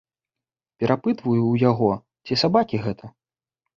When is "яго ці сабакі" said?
1.71-2.77